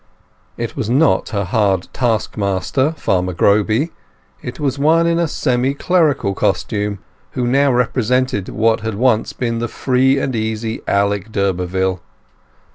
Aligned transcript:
It 0.57 0.75
was 0.75 0.89
not 0.89 1.29
her 1.29 1.43
hard 1.43 1.87
taskmaster, 1.93 2.93
Farmer 2.97 3.33
Groby; 3.33 3.91
it 4.41 4.59
was 4.59 4.79
one 4.79 5.05
in 5.05 5.19
a 5.19 5.27
semi 5.27 5.75
clerical 5.75 6.33
costume, 6.33 6.97
who 7.33 7.45
now 7.45 7.71
represented 7.71 8.49
what 8.49 8.79
had 8.79 8.95
once 8.95 9.31
been 9.31 9.59
the 9.59 9.67
free 9.67 10.17
and 10.17 10.35
easy 10.35 10.81
Alec 10.87 11.31
d'Urberville. 11.31 12.01